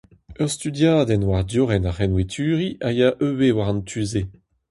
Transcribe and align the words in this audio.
Ur 0.41 0.47
studiadenn 0.55 1.27
war 1.29 1.43
diorren 1.51 1.87
ar 1.89 1.95
c'henweturiñ 1.97 2.75
a 2.87 2.89
ya 2.97 3.09
ivez 3.27 3.53
war 3.55 3.69
an 3.71 3.81
tu-se. 3.89 4.21